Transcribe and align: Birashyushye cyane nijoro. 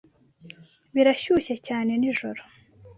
Birashyushye 0.93 1.55
cyane 1.67 1.91
nijoro. 2.01 2.41